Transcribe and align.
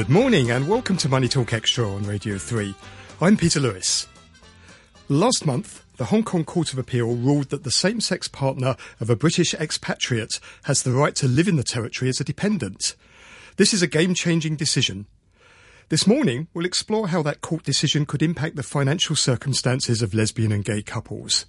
Good 0.00 0.08
morning 0.08 0.50
and 0.50 0.66
welcome 0.66 0.96
to 0.96 1.10
Money 1.10 1.28
Talk 1.28 1.52
Extra 1.52 1.86
on 1.86 2.04
Radio 2.04 2.38
3. 2.38 2.74
I'm 3.20 3.36
Peter 3.36 3.60
Lewis. 3.60 4.08
Last 5.10 5.44
month, 5.44 5.84
the 5.98 6.06
Hong 6.06 6.22
Kong 6.22 6.42
Court 6.42 6.72
of 6.72 6.78
Appeal 6.78 7.16
ruled 7.16 7.50
that 7.50 7.64
the 7.64 7.70
same 7.70 8.00
sex 8.00 8.26
partner 8.26 8.76
of 8.98 9.10
a 9.10 9.14
British 9.14 9.52
expatriate 9.52 10.40
has 10.62 10.82
the 10.82 10.92
right 10.92 11.14
to 11.16 11.28
live 11.28 11.48
in 11.48 11.56
the 11.56 11.62
territory 11.62 12.08
as 12.08 12.18
a 12.18 12.24
dependent. 12.24 12.96
This 13.56 13.74
is 13.74 13.82
a 13.82 13.86
game 13.86 14.14
changing 14.14 14.56
decision. 14.56 15.04
This 15.90 16.06
morning, 16.06 16.48
we'll 16.54 16.64
explore 16.64 17.08
how 17.08 17.22
that 17.24 17.42
court 17.42 17.64
decision 17.64 18.06
could 18.06 18.22
impact 18.22 18.56
the 18.56 18.62
financial 18.62 19.16
circumstances 19.16 20.00
of 20.00 20.14
lesbian 20.14 20.50
and 20.50 20.64
gay 20.64 20.80
couples. 20.80 21.44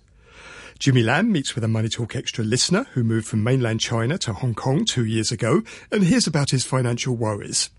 Jimmy 0.77 1.03
Lam 1.03 1.31
meets 1.31 1.55
with 1.55 1.63
a 1.63 1.69
Money 1.69 1.87
Talk 1.87 2.17
Extra 2.17 2.43
listener 2.43 2.85
who 2.95 3.05
moved 3.05 3.27
from 3.27 3.45
mainland 3.45 3.79
China 3.79 4.17
to 4.17 4.33
Hong 4.33 4.55
Kong 4.55 4.83
two 4.83 5.05
years 5.05 5.31
ago 5.31 5.63
and 5.89 6.03
hears 6.03 6.27
about 6.27 6.49
his 6.49 6.65
financial 6.65 7.15
worries. 7.15 7.69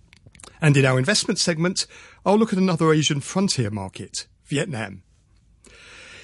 And 0.60 0.77
in 0.77 0.84
our 0.84 0.98
investment 0.98 1.38
segment, 1.38 1.87
I'll 2.24 2.38
look 2.38 2.52
at 2.52 2.59
another 2.59 2.92
Asian 2.92 3.20
frontier 3.20 3.70
market, 3.70 4.27
Vietnam. 4.45 5.02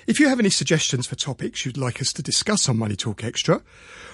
If 0.07 0.19
you 0.19 0.29
have 0.29 0.41
any 0.41 0.51
suggestions 0.51 1.07
for 1.07 1.17
topics 1.17 1.67
you'd 1.67 1.77
like 1.77 2.01
us 2.01 2.13
to 2.15 2.23
discuss 2.23 2.69
on 2.69 2.79
Money 2.79 2.97
Talk 2.97 3.23
Extra, 3.23 3.63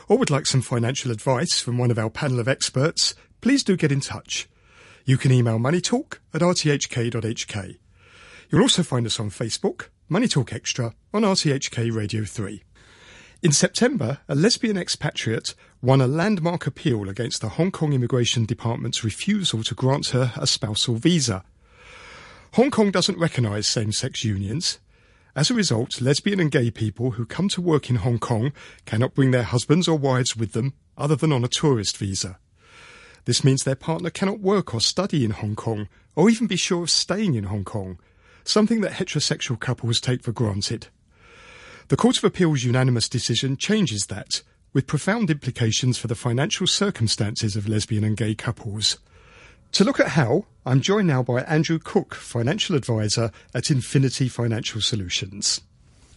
or 0.09 0.19
would 0.19 0.31
like 0.31 0.47
some 0.47 0.61
financial 0.61 1.13
advice 1.13 1.61
from 1.61 1.79
one 1.79 1.91
of 1.91 1.99
our 1.99 2.11
panel 2.11 2.41
of 2.41 2.49
experts, 2.49 3.15
please 3.41 3.63
do 3.63 3.77
get 3.77 3.93
in 3.93 4.01
touch. 4.01 4.49
You 5.05 5.19
can 5.19 5.31
email 5.31 5.59
moneytalk 5.59 6.19
at 6.33 6.41
rthk.hk. 6.41 7.77
You'll 8.51 8.63
also 8.63 8.83
find 8.83 9.07
us 9.07 9.21
on 9.21 9.31
Facebook, 9.31 9.89
Money 10.09 10.29
Talk 10.29 10.53
Extra, 10.53 10.95
on 11.13 11.23
RTHK 11.23 11.95
Radio 11.95 12.25
3. 12.25 12.63
In 13.45 13.53
September, 13.53 14.21
a 14.27 14.35
lesbian 14.35 14.79
expatriate 14.79 15.55
won 15.83 16.01
a 16.01 16.07
landmark 16.07 16.67
appeal 16.67 17.11
against 17.11 17.43
the 17.43 17.51
Hong 17.51 17.71
Kong 17.71 17.93
Immigration 17.93 18.47
Department's 18.47 19.05
refusal 19.05 19.63
to 19.65 19.75
grant 19.75 20.09
her 20.09 20.33
a 20.37 20.47
spousal 20.47 20.95
visa. 20.95 21.45
Hong 22.55 22.71
Kong 22.71 22.91
doesn't 22.91 23.19
recognise 23.19 23.67
same 23.67 23.93
sex 23.93 24.25
unions. 24.25 24.79
As 25.37 25.51
a 25.51 25.55
result, 25.55 26.01
lesbian 26.01 26.41
and 26.41 26.51
gay 26.51 26.71
people 26.71 27.11
who 27.11 27.27
come 27.27 27.51
to 27.51 27.61
work 27.61 27.91
in 27.91 27.97
Hong 27.97 28.19
Kong 28.19 28.51
cannot 28.87 29.13
bring 29.13 29.31
their 29.31 29.43
husbands 29.43 29.89
or 29.89 29.99
wives 29.99 30.35
with 30.35 30.53
them 30.53 30.73
other 30.97 31.15
than 31.15 31.31
on 31.31 31.45
a 31.45 31.49
tourist 31.49 31.99
visa. 31.99 32.39
This 33.27 33.45
means 33.45 33.65
their 33.65 33.75
partner 33.75 34.09
cannot 34.09 34.41
work 34.41 34.73
or 34.73 34.81
study 34.81 35.23
in 35.23 35.33
Hong 35.33 35.55
Kong 35.55 35.89
or 36.17 36.31
even 36.31 36.47
be 36.47 36.57
sure 36.57 36.85
of 36.85 36.91
staying 36.91 37.35
in 37.35 37.45
Hong 37.45 37.65
Kong, 37.65 37.99
something 38.43 38.81
that 38.81 38.93
heterosexual 38.93 39.61
couples 39.61 40.01
take 40.01 40.23
for 40.23 40.33
granted. 40.33 40.89
The 41.89 41.97
Court 41.97 42.17
of 42.17 42.25
Appeal's 42.25 42.65
unanimous 42.65 43.11
decision 43.11 43.59
changes 43.59 44.07
that, 44.07 44.43
with 44.73 44.87
profound 44.87 45.31
implications 45.31 45.99
for 45.99 46.07
the 46.07 46.15
financial 46.15 46.67
circumstances 46.67 47.57
of 47.57 47.69
lesbian 47.69 48.05
and 48.05 48.17
gay 48.17 48.35
couples. 48.35 48.99
To 49.73 49.85
look 49.85 50.01
at 50.01 50.09
how, 50.09 50.47
I'm 50.65 50.81
joined 50.81 51.09
now 51.09 51.23
by 51.23 51.43
Andrew 51.43 51.79
Cook, 51.79 52.15
financial 52.15 52.75
advisor 52.75 53.31
at 53.53 53.71
Infinity 53.71 54.29
Financial 54.29 54.81
Solutions. 54.81 55.61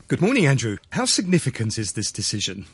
Good 0.08 0.22
morning, 0.22 0.45
Andrew. 0.45 0.78
How 0.92 1.04
significant 1.04 1.78
is 1.78 1.92
this 1.92 2.14
decision? 2.14 2.66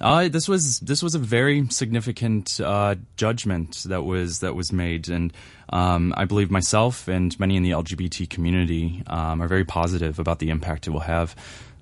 Uh, 0.00 0.28
this 0.28 0.48
was 0.48 0.80
this 0.80 1.02
was 1.02 1.14
a 1.14 1.18
very 1.18 1.66
significant 1.68 2.60
uh, 2.60 2.96
judgment 3.16 3.84
that 3.86 4.02
was 4.02 4.40
that 4.40 4.54
was 4.54 4.72
made, 4.72 5.08
and 5.08 5.32
um, 5.70 6.12
I 6.16 6.24
believe 6.24 6.50
myself 6.50 7.08
and 7.08 7.38
many 7.38 7.56
in 7.56 7.62
the 7.62 7.70
LGBT 7.70 8.28
community 8.28 9.02
um, 9.06 9.40
are 9.40 9.48
very 9.48 9.64
positive 9.64 10.18
about 10.18 10.40
the 10.40 10.50
impact 10.50 10.86
it 10.86 10.90
will 10.90 11.00
have, 11.00 11.34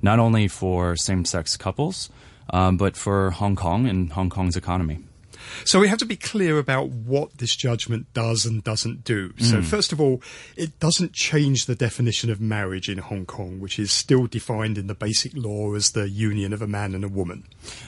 not 0.02 0.18
only 0.18 0.46
for 0.46 0.94
same-sex 0.96 1.56
couples, 1.56 2.10
um, 2.50 2.76
but 2.76 2.96
for 2.96 3.30
Hong 3.30 3.56
Kong 3.56 3.88
and 3.88 4.12
Hong 4.12 4.28
Kong's 4.28 4.56
economy. 4.56 4.98
So 5.64 5.80
we 5.80 5.88
have 5.88 5.98
to 5.98 6.04
be 6.04 6.16
clear 6.16 6.58
about 6.58 6.88
what 6.88 7.38
this 7.38 7.54
judgment 7.54 8.12
does 8.14 8.44
and 8.46 8.62
doesn't 8.62 9.04
do. 9.04 9.30
Mm. 9.30 9.42
So 9.42 9.62
first 9.62 9.92
of 9.92 10.00
all, 10.00 10.22
it 10.56 10.78
doesn't 10.80 11.12
change 11.12 11.66
the 11.66 11.74
definition 11.74 12.30
of 12.30 12.40
marriage 12.40 12.88
in 12.88 12.98
Hong 12.98 13.26
Kong, 13.26 13.60
which 13.60 13.78
is 13.78 13.92
still 13.92 14.26
defined 14.26 14.78
in 14.78 14.86
the 14.86 14.94
basic 14.94 15.32
law 15.34 15.74
as 15.74 15.92
the 15.92 16.08
union 16.08 16.52
of 16.52 16.62
a 16.62 16.66
man 16.66 16.94
and 16.94 17.04
a 17.04 17.08
woman. 17.08 17.44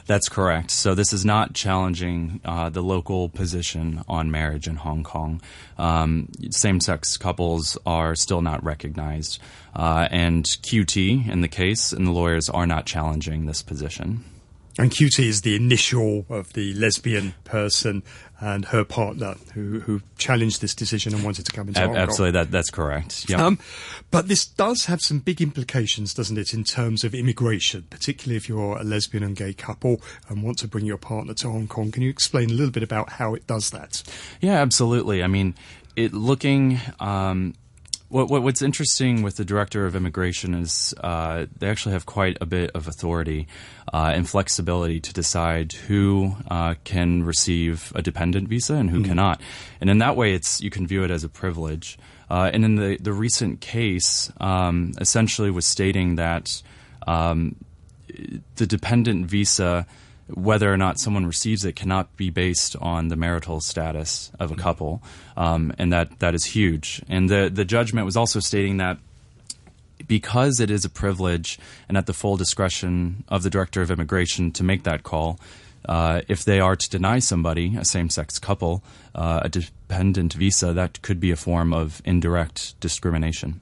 That's 0.07 0.29
correct. 0.29 0.71
So 0.71 0.95
this 0.95 1.13
is 1.13 1.25
not 1.25 1.55
challenging 1.55 2.41
uh, 2.45 2.71
the 2.71 2.83
local 2.83 3.29
position 3.29 4.03
on 4.09 4.31
marriage 4.31 4.67
in 4.67 4.77
Hong 4.77 5.03
Kong. 5.03 5.41
Um, 5.79 6.29
same-sex 6.51 7.17
couples 7.17 7.77
are 7.85 8.15
still 8.15 8.43
not 8.43 8.63
recognized, 8.65 9.41
uh, 9.75 10.09
and 10.11 10.45
QT 10.45 11.29
in 11.29 11.41
the 11.41 11.49
case 11.49 11.93
and 11.93 12.07
the 12.07 12.13
lawyers 12.13 12.49
are 12.49 12.67
not 12.67 12.87
challenging 12.87 13.47
this 13.47 13.63
position. 13.63 14.25
And 14.79 14.91
QT 14.91 15.21
is 15.21 15.43
the 15.43 15.55
initial 15.55 16.27
of 16.29 16.53
the 16.55 16.75
lesbian 16.75 17.35
person 17.45 18.03
and 18.41 18.65
her 18.67 18.85
partner 18.85 19.37
who, 19.55 19.81
who 19.81 20.03
challenged 20.19 20.61
this 20.61 20.75
decision 20.75 21.15
and 21.15 21.25
wanted 21.25 21.47
to 21.47 21.53
come 21.53 21.69
into 21.69 21.81
Hong 21.81 21.97
Absolutely, 21.97 22.33
that, 22.33 22.51
that's 22.51 22.71
correct. 22.71 23.29
Yep. 23.29 23.39
Um, 23.39 23.59
but 24.11 24.27
this 24.27 24.45
does 24.45 24.87
have 24.87 25.01
some 25.01 25.21
big 25.21 25.41
implications, 25.41 26.13
doesn't 26.13 26.37
it, 26.37 26.53
in 26.53 26.65
terms 26.65 27.05
of 27.05 27.15
immigration, 27.15 27.87
particularly 27.89 28.37
if 28.37 28.49
you're 28.49 28.77
a 28.77 28.85
lesbian 28.85 29.23
and 29.23 29.37
gay 29.37 29.53
couple 29.53 30.01
and 30.29 30.43
want 30.43 30.59
to 30.59 30.69
bring 30.69 30.85
your 30.85 30.99
partner 30.99 31.35
to 31.35 31.51
Hong 31.51 31.69
Kong. 31.69 31.93
Can 31.93 32.03
you 32.03 32.11
explain 32.11 32.51
a 32.51 32.55
little 32.55 32.73
bit 32.73 32.83
about 32.83 33.11
how 33.11 33.35
it 33.35 33.47
does 33.47 33.71
that? 33.71 34.03
Yeah, 34.41 34.61
absolutely. 34.61 35.23
I 35.23 35.29
mean, 35.29 35.55
it 35.95 36.13
looking 36.13 36.81
um, 36.99 37.55
what, 38.15 38.31
what, 38.31 38.45
what's 38.45 38.63
interesting 38.63 39.25
with 39.25 39.35
the 39.35 39.45
director 39.45 39.87
of 39.87 39.97
immigration 39.97 40.55
is 40.55 40.95
uh, 41.03 41.47
they 41.59 41.69
actually 41.69 41.95
have 41.95 42.07
quite 42.07 42.39
a 42.41 42.47
bit 42.47 42.71
of 42.73 42.87
authority 42.87 43.49
uh, 43.93 44.13
and 44.15 44.29
flexibility 44.29 45.01
to 45.01 45.13
decide 45.13 45.73
who 45.73 46.37
uh, 46.49 46.77
can 46.85 47.25
receive 47.25 47.93
a 47.97 48.03
dependent 48.03 48.47
visa 48.47 48.75
and 48.75 48.89
who 48.89 48.99
mm-hmm. 48.99 49.09
cannot. 49.09 49.41
And 49.81 49.91
in 49.91 49.99
that 49.99 50.15
way, 50.15 50.33
it's 50.33 50.61
you 50.61 50.71
can 50.71 50.87
view 50.87 51.03
it 51.03 51.11
as 51.11 51.25
a 51.25 51.29
privilege. 51.29 51.99
Uh, 52.31 52.49
and 52.53 52.65
in 52.65 52.77
the 52.77 52.99
the 52.99 53.13
recent 53.13 53.61
case, 53.61 54.31
um, 54.41 54.93
essentially 55.01 55.51
was 55.51 55.67
stating 55.67 56.15
that 56.15 56.63
um, 57.09 57.57
the 58.55 58.67
dependent 58.67 59.27
visa 59.27 59.89
whether 60.29 60.73
or 60.73 60.77
not 60.77 60.99
someone 60.99 61.27
receives 61.27 61.65
it 61.65 61.77
cannot 61.77 62.17
be 62.17 62.31
based 62.31 62.77
on 62.81 63.09
the 63.09 63.17
marital 63.17 63.61
status 63.61 64.31
of 64.41 64.51
a 64.51 64.57
couple, 64.57 65.03
um, 65.37 65.73
and 65.79 65.93
that 65.93 66.19
that 66.21 66.35
is 66.35 66.45
huge. 66.45 67.03
And 67.09 67.29
the 67.29 67.51
the 67.53 67.65
judgment 67.65 68.07
was 68.07 68.17
also 68.17 68.41
stating 68.41 68.79
that 68.79 68.99
because 70.07 70.61
it 70.61 70.71
is 70.71 70.85
a 70.85 70.91
privilege 70.91 71.59
and 71.89 71.97
at 71.97 72.07
the 72.07 72.13
full 72.13 72.37
discretion 72.37 73.25
of 73.29 73.43
the 73.43 73.51
director 73.51 73.83
of 73.83 73.91
immigration 73.91 74.51
to 74.53 74.63
make 74.63 74.83
that 74.85 75.03
call. 75.03 75.39
Uh, 75.87 76.23
if 76.29 76.45
they 76.45 76.61
are 76.61 76.77
to 76.77 76.89
deny 76.89 77.19
somebody, 77.19 77.77
a 77.77 77.85
same 77.85 78.09
sex 78.09 78.39
couple, 78.39 78.83
uh, 79.15 79.41
a 79.43 79.51
dependent 79.51 80.33
visa, 80.33 80.73
that 80.73 81.03
could 81.03 81.21
be 81.21 81.31
a 81.31 81.37
form 81.37 81.75
of 81.75 82.01
indirect 82.07 82.79
discrimination. 82.81 83.61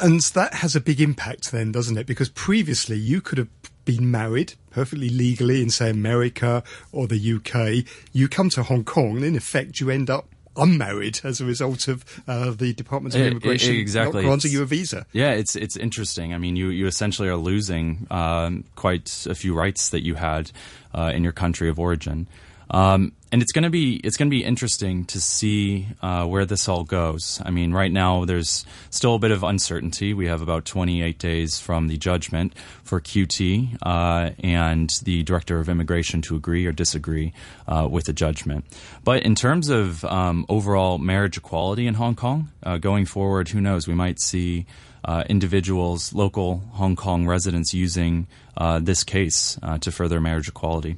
And 0.00 0.20
that 0.20 0.54
has 0.54 0.74
a 0.74 0.80
big 0.80 1.00
impact 1.00 1.52
then, 1.52 1.70
doesn't 1.70 1.98
it? 1.98 2.06
Because 2.06 2.30
previously 2.30 2.96
you 2.96 3.20
could 3.20 3.38
have 3.38 3.61
been 3.84 4.10
married 4.10 4.54
perfectly 4.70 5.08
legally 5.08 5.62
in, 5.62 5.70
say, 5.70 5.90
America 5.90 6.62
or 6.90 7.06
the 7.06 7.34
UK. 7.34 7.86
You 8.12 8.28
come 8.28 8.48
to 8.50 8.62
Hong 8.62 8.84
Kong, 8.84 9.16
and 9.16 9.24
in 9.24 9.36
effect, 9.36 9.80
you 9.80 9.90
end 9.90 10.10
up 10.10 10.26
unmarried 10.56 11.20
as 11.24 11.40
a 11.40 11.46
result 11.46 11.88
of 11.88 12.04
uh, 12.28 12.50
the 12.50 12.74
Department 12.74 13.14
of 13.14 13.22
Immigration 13.22 13.74
it, 13.74 13.78
it, 13.78 13.80
exactly. 13.80 14.22
not 14.22 14.28
granting 14.28 14.48
it's, 14.48 14.54
you 14.54 14.62
a 14.62 14.66
visa. 14.66 15.06
Yeah, 15.12 15.32
it's 15.32 15.56
it's 15.56 15.76
interesting. 15.76 16.34
I 16.34 16.38
mean, 16.38 16.56
you 16.56 16.68
you 16.68 16.86
essentially 16.86 17.28
are 17.28 17.36
losing 17.36 18.06
um, 18.10 18.64
quite 18.74 19.26
a 19.28 19.34
few 19.34 19.54
rights 19.54 19.90
that 19.90 20.04
you 20.04 20.16
had 20.16 20.50
uh, 20.94 21.12
in 21.14 21.22
your 21.22 21.32
country 21.32 21.68
of 21.68 21.78
origin. 21.78 22.28
Um, 22.70 23.12
and 23.32 23.40
it's 23.40 23.50
going 23.50 23.62
to 23.64 23.70
be 23.70 23.96
it's 24.04 24.18
to 24.18 24.28
be 24.28 24.44
interesting 24.44 25.06
to 25.06 25.20
see 25.20 25.88
uh, 26.02 26.26
where 26.26 26.44
this 26.44 26.68
all 26.68 26.84
goes. 26.84 27.40
I 27.44 27.50
mean, 27.50 27.72
right 27.72 27.90
now 27.90 28.26
there's 28.26 28.66
still 28.90 29.14
a 29.14 29.18
bit 29.18 29.30
of 29.30 29.42
uncertainty. 29.42 30.12
We 30.12 30.26
have 30.26 30.42
about 30.42 30.66
28 30.66 31.18
days 31.18 31.58
from 31.58 31.88
the 31.88 31.96
judgment 31.96 32.54
for 32.84 33.00
QT 33.00 33.78
uh, 33.82 34.30
and 34.44 34.90
the 35.04 35.22
director 35.22 35.58
of 35.58 35.70
immigration 35.70 36.20
to 36.22 36.36
agree 36.36 36.66
or 36.66 36.72
disagree 36.72 37.32
uh, 37.66 37.88
with 37.90 38.04
the 38.04 38.12
judgment. 38.12 38.66
But 39.02 39.22
in 39.22 39.34
terms 39.34 39.70
of 39.70 40.04
um, 40.04 40.44
overall 40.50 40.98
marriage 40.98 41.38
equality 41.38 41.86
in 41.86 41.94
Hong 41.94 42.14
Kong, 42.14 42.50
uh, 42.62 42.76
going 42.76 43.06
forward, 43.06 43.48
who 43.48 43.60
knows? 43.60 43.88
We 43.88 43.94
might 43.94 44.20
see. 44.20 44.66
Uh, 45.04 45.24
individuals, 45.28 46.12
local 46.12 46.58
Hong 46.74 46.94
Kong 46.94 47.26
residents 47.26 47.74
using 47.74 48.28
uh, 48.56 48.78
this 48.78 49.02
case 49.02 49.58
to 49.80 49.90
further 49.90 50.20
marriage 50.20 50.46
equality. 50.46 50.96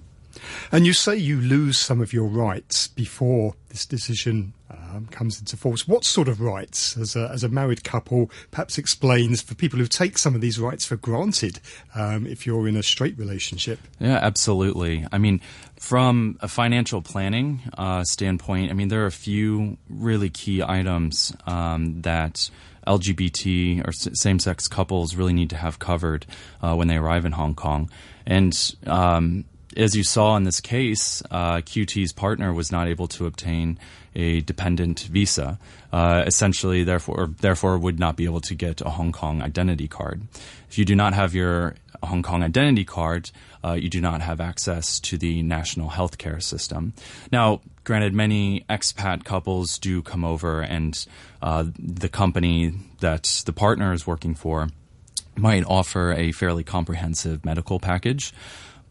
And 0.73 0.87
you 0.87 0.93
say 0.93 1.17
you 1.17 1.41
lose 1.41 1.79
some 1.79 2.01
of 2.01 2.13
your 2.13 2.27
rights 2.27 2.89
before 2.89 3.55
this 3.69 3.87
decision 3.87 4.53
um, 4.71 5.07
comes 5.11 5.41
into 5.41 5.57
force. 5.57 5.87
What 5.87 6.05
sort 6.05 6.29
of 6.29 6.41
rights, 6.41 6.97
as 6.97 7.17
a, 7.17 7.29
as 7.33 7.43
a 7.45 7.49
married 7.49 7.85
couple, 7.85 8.31
perhaps 8.51 8.79
explains 8.79 9.43
for 9.43 9.55
people 9.55 9.79
who 9.79 9.87
take 9.87 10.19
some 10.19 10.35
of 10.35 10.41
these 10.41 10.59
rights 10.59 10.85
for 10.85 10.97
granted 10.97 11.61
um, 11.95 12.27
if 12.27 12.47
you're 12.47 12.69
in 12.69 12.77
a 12.77 12.83
straight 12.83 13.19
relationship? 13.19 13.79
Yeah, 13.99 14.19
absolutely. 14.23 15.07
I 15.13 15.19
mean, 15.19 15.41
from 15.79 16.39
a 16.41 16.49
financial 16.49 17.03
planning 17.03 17.63
uh, 17.77 18.05
standpoint, 18.05 18.71
I 18.71 18.75
mean, 18.75 18.89
there 18.89 19.03
are 19.03 19.07
a 19.07 19.13
few 19.13 19.77
really 19.89 20.31
key 20.31 20.63
items 20.63 21.35
um, 21.47 22.03
that. 22.03 22.51
LGBT 22.87 23.89
or 23.89 23.93
same 23.93 24.39
sex 24.39 24.69
couples 24.69 25.17
really 25.17 25.33
need 25.33 25.49
to 25.49 25.57
have 25.57 25.79
covered 25.79 26.27
uh, 26.61 26.75
when 26.75 26.87
they 26.87 26.99
arrive 26.99 27.25
in 27.25 27.33
Hong 27.33 27.55
Kong. 27.55 27.89
And 28.27 28.55
um, 28.87 29.47
as 29.77 29.95
you 29.95 30.05
saw 30.05 30.37
in 30.37 30.45
this 30.45 30.61
case, 30.61 31.23
uh, 31.31 31.57
QT's 31.57 32.13
partner 32.13 32.53
was 32.53 32.71
not 32.71 32.89
able 32.89 33.09
to 33.09 33.27
obtain 33.27 33.79
a 34.15 34.41
dependent 34.41 35.01
visa. 35.01 35.59
Uh, 35.93 36.23
essentially, 36.27 36.85
therefore, 36.85 37.31
therefore 37.41 37.79
would 37.79 37.99
not 37.99 38.17
be 38.17 38.25
able 38.25 38.41
to 38.43 38.55
get 38.55 38.81
a 38.81 38.91
Hong 38.91 39.13
Kong 39.13 39.43
identity 39.43 39.89
card. 39.89 40.23
If 40.69 40.79
you 40.79 40.85
do 40.85 40.95
not 40.95 41.15
have 41.15 41.35
your 41.35 41.75
Hong 42.03 42.23
Kong 42.23 42.43
identity 42.43 42.85
card, 42.85 43.31
uh, 43.65 43.73
you 43.73 43.89
do 43.89 44.01
not 44.01 44.21
have 44.21 44.41
access 44.41 45.01
to 45.01 45.19
the 45.19 45.43
national 45.43 45.91
healthcare 45.91 46.43
system. 46.43 46.93
Now, 47.33 47.61
granted, 47.85 48.15
many 48.15 48.65
expat 48.69 49.25
couples 49.25 49.79
do 49.79 50.03
come 50.03 50.25
over, 50.25 50.61
and 50.61 51.05
uh, 51.43 51.65
the 51.79 52.09
company 52.09 52.75
that 53.01 53.43
the 53.47 53.53
partner 53.53 53.93
is 53.93 54.07
working 54.07 54.35
for 54.35 54.69
might 55.37 55.65
offer 55.65 56.13
a 56.13 56.31
fairly 56.31 56.63
comprehensive 56.63 57.45
medical 57.45 57.81
package 57.81 58.33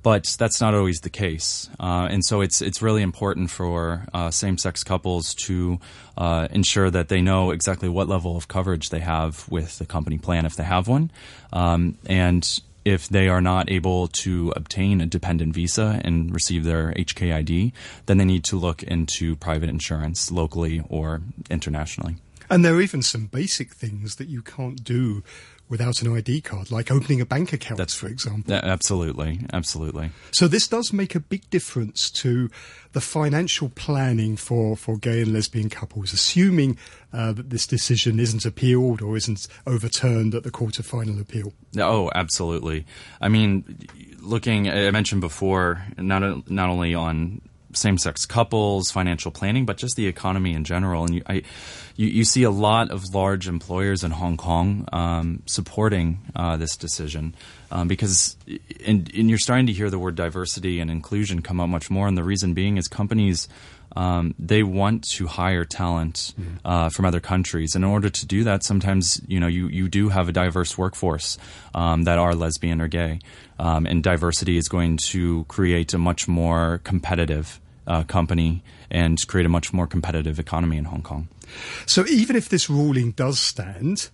but 0.04 0.36
that's 0.38 0.62
not 0.62 0.74
always 0.74 1.00
the 1.00 1.10
case. 1.10 1.70
Uh, 1.80 2.08
and 2.12 2.24
so 2.24 2.42
it's 2.42 2.62
it's 2.62 2.82
really 2.82 3.02
important 3.02 3.50
for 3.50 4.06
uh, 4.14 4.30
same-sex 4.30 4.84
couples 4.84 5.34
to 5.46 5.80
uh, 6.18 6.48
ensure 6.52 6.90
that 6.92 7.08
they 7.08 7.22
know 7.22 7.52
exactly 7.52 7.90
what 7.90 8.08
level 8.08 8.38
of 8.38 8.48
coverage 8.48 8.90
they 8.90 9.00
have 9.00 9.48
with 9.50 9.80
the 9.80 9.86
company 9.86 10.18
plan 10.18 10.46
if 10.46 10.56
they 10.56 10.64
have 10.64 10.88
one, 10.88 11.10
um, 11.54 11.98
and 12.06 12.62
if 12.86 13.08
they 13.08 13.30
are 13.30 13.42
not 13.42 13.72
able 13.72 14.08
to 14.10 14.52
obtain 14.56 15.00
a 15.00 15.06
dependent 15.06 15.54
visa 15.54 16.02
and 16.04 16.34
receive 16.34 16.66
their 16.66 16.92
HKID, 16.92 17.72
then 18.06 18.18
they 18.18 18.26
need 18.26 18.44
to 18.44 18.58
look 18.58 18.84
into 18.84 19.36
private 19.38 19.70
insurance 19.70 20.32
locally 20.32 20.84
or 20.90 21.22
internationally. 21.50 22.18
And 22.50 22.64
there 22.64 22.76
are 22.76 22.82
even 22.82 23.02
some 23.02 23.28
basic 23.28 23.74
things 23.74 24.18
that 24.18 24.28
you 24.28 24.42
can't 24.42 24.84
do 24.84 25.24
without 25.70 26.02
an 26.02 26.16
ID 26.16 26.42
card, 26.42 26.72
like 26.72 26.92
opening 26.92 27.22
a 27.22 27.26
bank 27.26 27.54
account, 27.54 27.78
That's, 27.78 27.96
for 27.96 28.08
example. 28.08 28.54
Absolutely, 28.54 29.40
absolutely. 29.52 30.12
So 30.32 30.48
this 30.48 30.68
does 30.68 30.94
make 30.94 31.16
a 31.16 31.20
big 31.20 31.50
difference 31.50 32.12
to 32.12 32.50
the 32.92 33.02
financial 33.02 33.70
planning 33.70 34.36
for, 34.36 34.76
for 34.76 34.98
gay 34.98 35.22
and 35.22 35.34
lesbian 35.34 35.70
couples, 35.70 36.14
assuming 36.14 36.78
uh, 37.12 37.34
that 37.34 37.50
this 37.50 37.66
decision 37.66 38.20
isn't 38.20 38.46
appealed 38.46 39.02
or 39.02 39.18
isn't 39.18 39.48
overturned 39.66 40.36
at 40.36 40.44
the 40.44 40.52
Court 40.52 40.78
of 40.80 40.86
Final 40.86 41.20
Appeal. 41.20 41.54
Oh, 41.78 42.12
absolutely. 42.14 42.86
I 43.20 43.30
mean, 43.30 43.88
looking, 44.20 44.70
I 44.70 44.92
mentioned 44.92 45.22
before, 45.22 45.84
not 45.98 46.50
not 46.50 46.70
only 46.70 46.94
on 46.94 47.42
same-sex 47.76 48.26
couples, 48.26 48.92
financial 48.92 49.32
planning, 49.32 49.66
but 49.66 49.78
just 49.78 49.96
the 49.96 50.08
economy 50.08 50.54
in 50.54 50.64
general. 50.64 51.06
And 51.06 51.16
you, 51.16 51.22
I, 51.28 51.44
you, 51.96 52.08
you 52.08 52.26
see 52.26 52.44
a 52.44 52.52
lot 52.52 52.92
of 52.92 53.14
large 53.14 53.48
employers 53.48 54.04
in 54.04 54.12
Hong 54.12 54.38
Kong 54.38 54.88
um, 54.92 55.44
supporting 55.46 56.20
uh, 56.36 56.58
this 56.58 56.76
decision 56.76 57.36
um, 57.72 57.88
because, 57.88 58.38
and, 58.86 59.12
and, 59.16 59.30
you're 59.30 59.40
starting 59.40 59.68
to 59.68 59.74
hear 59.74 59.90
the 59.90 60.00
word 60.00 60.16
diversity 60.16 60.80
and 60.80 60.92
inclusion 60.92 61.42
come 61.42 61.60
up 61.60 61.70
much 61.70 61.90
more. 61.90 62.08
And 62.08 62.18
the 62.18 62.24
reason 62.24 62.54
being 62.54 62.78
is 62.78 62.88
companies. 62.88 63.48
Um, 63.96 64.34
they 64.40 64.64
want 64.64 65.04
to 65.12 65.28
hire 65.28 65.66
talent 65.66 66.34
mm-hmm. 66.40 66.56
uh, 66.66 66.90
from 66.90 67.06
other 67.06 67.20
countries. 67.20 67.76
And 67.76 67.84
in 67.84 67.90
order 67.92 68.10
to 68.10 68.26
do 68.26 68.44
that, 68.46 68.64
sometimes 68.64 69.22
you 69.28 69.40
know 69.40 69.48
you, 69.48 69.68
you 69.68 69.88
do 69.88 70.10
have 70.10 70.30
a 70.30 70.32
diverse 70.32 70.78
workforce 70.78 71.38
um, 71.76 72.04
that 72.04 72.18
are 72.18 72.34
lesbian 72.34 72.82
or 72.82 72.88
gay, 72.88 73.20
um, 73.60 73.86
and 73.86 74.04
diversity 74.04 74.58
is 74.58 74.68
going 74.68 74.98
to 74.98 75.44
create 75.46 75.94
a 75.94 76.00
much 76.00 76.28
more 76.28 76.82
competitive 76.84 77.60
uh, 77.88 78.04
company 78.04 78.64
and 78.90 79.26
create 79.28 79.46
a 79.46 79.50
much 79.50 79.74
more 79.74 79.88
competitive 79.88 80.40
economy 80.40 80.78
in 80.78 80.86
Hong 80.86 81.02
Kong. 81.02 81.28
So 81.86 82.06
even 82.08 82.36
if 82.36 82.50
this 82.50 82.70
ruling 82.70 83.12
does 83.12 83.40
stand, 83.40 84.10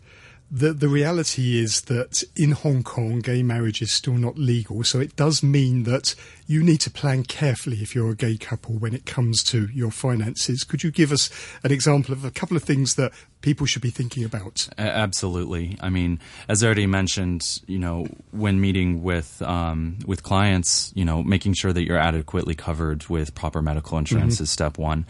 the 0.52 0.74
the 0.74 0.90
reality 0.90 1.60
is 1.60 1.82
that 1.82 2.24
in 2.36 2.52
Hong 2.52 2.82
Kong, 2.82 3.20
gay 3.20 3.44
marriage 3.44 3.82
is 3.82 3.92
still 3.92 4.16
not 4.16 4.38
legal. 4.38 4.84
So 4.84 5.00
it 5.00 5.16
does 5.16 5.44
mean 5.44 5.84
that 5.84 6.16
you 6.48 6.64
need 6.64 6.80
to 6.82 6.90
plan 6.90 7.24
carefully 7.24 7.78
if 7.78 7.94
you're 7.94 8.10
a 8.10 8.16
gay 8.16 8.38
couple 8.38 8.76
when 8.76 8.96
it 8.96 9.06
comes 9.06 9.44
to 9.46 9.68
your 9.68 9.92
finances. 9.92 10.64
Could 10.64 10.84
you 10.84 10.90
give 10.90 11.12
us 11.12 11.30
an 11.64 11.72
example 11.72 12.14
of 12.14 12.26
a 12.26 12.32
couple 12.32 12.58
of 12.58 12.64
things 12.64 12.96
that 12.96 13.12
people 13.42 13.66
should 13.66 13.82
be 13.82 13.90
thinking 13.90 14.24
about? 14.24 14.68
Absolutely. 14.78 15.78
I 15.82 15.90
mean, 15.90 16.20
as 16.48 16.64
I 16.64 16.68
already 16.68 16.88
mentioned, 16.88 17.62
you 17.68 17.80
know, 17.80 18.08
when 18.32 18.60
meeting 18.60 19.04
with 19.04 19.42
um, 19.42 20.00
with 20.06 20.24
clients, 20.24 20.92
you 20.96 21.06
know, 21.06 21.24
making 21.24 21.54
sure 21.54 21.74
that 21.74 21.86
you're 21.86 21.98
adequately 21.98 22.56
covered 22.56 23.08
with 23.08 23.36
proper 23.36 23.62
medical 23.62 23.98
insurance 23.98 24.36
mm-hmm. 24.36 24.44
is 24.44 24.52
step 24.52 24.78
one. 24.78 25.06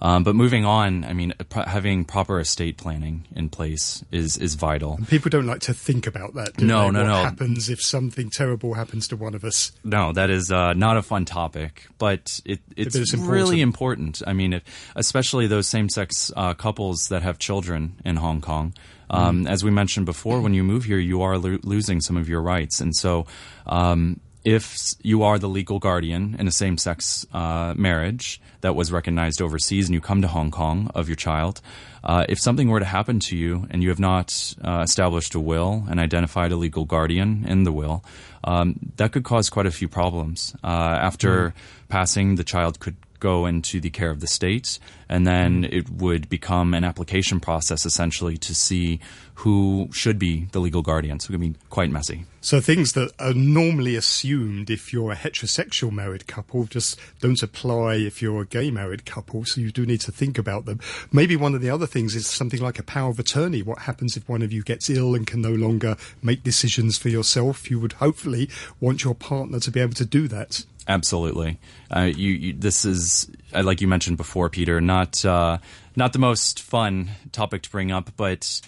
Um, 0.00 0.22
but 0.22 0.34
moving 0.34 0.64
on, 0.64 1.04
I 1.04 1.12
mean, 1.14 1.32
having 1.50 2.04
proper 2.04 2.38
estate 2.38 2.76
planning 2.76 3.24
in 3.34 3.48
place 3.48 4.04
is 4.10 4.36
is 4.36 4.54
vital. 4.54 4.94
And 4.94 5.08
people 5.08 5.30
don't 5.30 5.46
like 5.46 5.60
to 5.62 5.74
think 5.74 6.06
about 6.06 6.34
that. 6.34 6.60
no, 6.60 6.86
they? 6.86 6.90
no, 6.90 7.00
what 7.00 7.06
no. 7.08 7.14
Happens 7.24 7.68
if 7.68 7.80
something 7.80 8.30
terrible 8.30 8.74
happens 8.74 9.08
to 9.08 9.16
one 9.16 9.34
of 9.34 9.44
us. 9.44 9.72
No, 9.82 10.12
that 10.12 10.30
is 10.30 10.52
uh, 10.52 10.74
not 10.74 10.96
a 10.96 11.02
fun 11.02 11.24
topic, 11.24 11.86
but 11.98 12.40
it, 12.44 12.60
it's, 12.76 12.94
it's 12.94 13.12
important. 13.14 13.32
really 13.32 13.60
important. 13.60 14.22
I 14.26 14.32
mean, 14.32 14.54
if, 14.54 14.92
especially 14.94 15.46
those 15.46 15.66
same-sex 15.68 16.30
uh, 16.36 16.54
couples 16.54 17.08
that 17.08 17.22
have 17.22 17.38
children 17.38 17.73
in 18.04 18.16
Hong 18.16 18.40
Kong. 18.40 18.74
Um, 19.10 19.44
mm. 19.44 19.50
As 19.50 19.62
we 19.62 19.70
mentioned 19.70 20.06
before, 20.06 20.40
when 20.40 20.54
you 20.54 20.64
move 20.64 20.84
here, 20.84 20.98
you 20.98 21.22
are 21.22 21.38
lo- 21.38 21.58
losing 21.62 22.00
some 22.00 22.16
of 22.16 22.28
your 22.28 22.42
rights, 22.42 22.80
and 22.80 22.94
so 22.96 23.26
um, 23.66 24.20
if 24.44 24.76
you 25.02 25.22
are 25.22 25.38
the 25.38 25.48
legal 25.48 25.78
guardian 25.78 26.36
in 26.38 26.46
a 26.46 26.50
same 26.50 26.76
sex 26.76 27.26
uh, 27.32 27.72
marriage 27.76 28.40
that 28.60 28.76
was 28.76 28.92
recognized 28.92 29.40
overseas 29.40 29.86
and 29.86 29.94
you 29.94 30.00
come 30.00 30.20
to 30.20 30.28
Hong 30.28 30.50
Kong 30.50 30.90
of 30.94 31.08
your 31.08 31.16
child, 31.16 31.62
uh, 32.04 32.26
if 32.28 32.38
something 32.38 32.68
were 32.68 32.80
to 32.80 32.84
happen 32.84 33.18
to 33.20 33.36
you 33.36 33.66
and 33.70 33.82
you 33.82 33.88
have 33.88 33.98
not 33.98 34.54
uh, 34.62 34.82
established 34.84 35.34
a 35.34 35.40
will 35.40 35.84
and 35.88 35.98
identified 35.98 36.52
a 36.52 36.56
legal 36.56 36.84
guardian 36.84 37.46
in 37.48 37.64
the 37.64 37.72
will, 37.72 38.04
um, 38.44 38.78
that 38.96 39.12
could 39.12 39.24
cause 39.24 39.48
quite 39.48 39.66
a 39.66 39.70
few 39.70 39.88
problems. 39.88 40.54
Uh, 40.62 40.66
after 40.66 41.50
mm. 41.50 41.52
passing, 41.88 42.34
the 42.34 42.44
child 42.44 42.80
could 42.80 42.96
go 43.20 43.46
into 43.46 43.80
the 43.80 43.90
care 43.90 44.10
of 44.10 44.20
the 44.20 44.26
state, 44.26 44.78
and 45.08 45.26
then 45.26 45.62
mm. 45.62 45.72
it 45.72 45.90
would 45.90 46.28
become 46.28 46.74
an 46.74 46.84
application 46.84 47.40
process 47.40 47.86
essentially 47.86 48.36
to 48.38 48.54
see 48.54 49.00
who 49.36 49.88
should 49.92 50.18
be 50.18 50.46
the 50.52 50.60
legal 50.60 50.82
guardian. 50.82 51.20
So 51.20 51.30
it 51.30 51.38
can 51.38 51.52
be 51.52 51.58
quite 51.70 51.90
messy. 51.90 52.24
So 52.44 52.60
things 52.60 52.92
that 52.92 53.10
are 53.18 53.32
normally 53.32 53.96
assumed 53.96 54.68
if 54.68 54.92
you're 54.92 55.12
a 55.12 55.16
heterosexual 55.16 55.90
married 55.90 56.26
couple 56.26 56.66
just 56.66 57.00
don't 57.18 57.42
apply 57.42 57.94
if 57.94 58.20
you're 58.20 58.42
a 58.42 58.46
gay 58.46 58.70
married 58.70 59.06
couple. 59.06 59.46
So 59.46 59.62
you 59.62 59.72
do 59.72 59.86
need 59.86 60.02
to 60.02 60.12
think 60.12 60.36
about 60.36 60.66
them. 60.66 60.78
Maybe 61.10 61.36
one 61.36 61.54
of 61.54 61.62
the 61.62 61.70
other 61.70 61.86
things 61.86 62.14
is 62.14 62.26
something 62.26 62.60
like 62.60 62.78
a 62.78 62.82
power 62.82 63.08
of 63.08 63.18
attorney. 63.18 63.62
What 63.62 63.78
happens 63.78 64.14
if 64.14 64.28
one 64.28 64.42
of 64.42 64.52
you 64.52 64.62
gets 64.62 64.90
ill 64.90 65.14
and 65.14 65.26
can 65.26 65.40
no 65.40 65.52
longer 65.52 65.96
make 66.22 66.42
decisions 66.42 66.98
for 66.98 67.08
yourself? 67.08 67.70
You 67.70 67.80
would 67.80 67.94
hopefully 67.94 68.50
want 68.78 69.04
your 69.04 69.14
partner 69.14 69.58
to 69.60 69.70
be 69.70 69.80
able 69.80 69.94
to 69.94 70.04
do 70.04 70.28
that. 70.28 70.66
Absolutely. 70.86 71.58
Uh, 71.90 72.10
you, 72.14 72.32
you, 72.32 72.52
this 72.52 72.84
is, 72.84 73.26
uh, 73.54 73.62
like 73.62 73.80
you 73.80 73.88
mentioned 73.88 74.18
before, 74.18 74.50
Peter, 74.50 74.82
not 74.82 75.24
uh, 75.24 75.56
not 75.96 76.12
the 76.12 76.18
most 76.18 76.60
fun 76.60 77.08
topic 77.32 77.62
to 77.62 77.70
bring 77.70 77.90
up, 77.90 78.10
but 78.18 78.60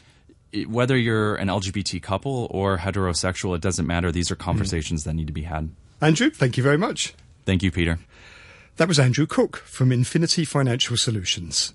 whether 0.66 0.96
you're 0.96 1.36
an 1.36 1.48
LGBT 1.48 2.02
couple 2.02 2.48
or 2.50 2.78
heterosexual, 2.78 3.54
it 3.54 3.60
doesn't 3.60 3.86
matter. 3.86 4.12
These 4.12 4.30
are 4.30 4.36
conversations 4.36 5.02
mm. 5.02 5.04
that 5.04 5.14
need 5.14 5.26
to 5.26 5.32
be 5.32 5.42
had. 5.42 5.70
Andrew, 6.00 6.30
thank 6.30 6.56
you 6.56 6.62
very 6.62 6.78
much. 6.78 7.14
Thank 7.44 7.62
you, 7.62 7.70
Peter. 7.70 7.98
That 8.76 8.88
was 8.88 8.98
Andrew 8.98 9.26
Cook 9.26 9.56
from 9.58 9.90
Infinity 9.90 10.44
Financial 10.44 10.96
Solutions. 10.96 11.72